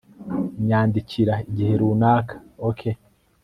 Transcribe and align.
nyandikira 0.65 1.33
igihe 1.49 1.73
runaka, 1.81 2.35
ok 2.69 2.79